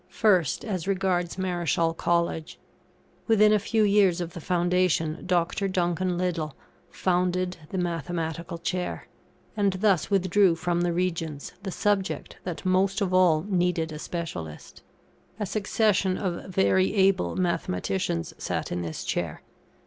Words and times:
First, 0.09 0.65
as 0.65 0.87
regards 0.87 1.37
Marischal 1.37 1.93
College. 1.93 2.57
Within 3.27 3.53
a 3.53 3.59
few 3.59 3.83
years 3.83 4.19
of 4.19 4.33
the 4.33 4.41
foundation, 4.41 5.23
Dr. 5.27 5.67
Duncan 5.67 6.17
Liddell 6.17 6.55
founded 6.89 7.57
the 7.69 7.77
Mathematical 7.77 8.57
Chair, 8.57 9.07
and 9.55 9.73
thus 9.73 10.09
withdrew 10.09 10.55
from 10.55 10.81
the 10.81 10.91
Regents 10.91 11.53
the 11.61 11.69
subject 11.71 12.37
that 12.45 12.65
most 12.65 12.99
of 12.99 13.13
all 13.13 13.43
needed 13.47 13.91
a 13.91 13.99
specialist; 13.99 14.81
a 15.39 15.45
succession 15.45 16.17
of 16.17 16.49
very 16.51 16.95
able 16.95 17.35
mathematicians 17.35 18.33
sat 18.39 18.71
in 18.71 18.81
this 18.81 19.03
chair. 19.03 19.43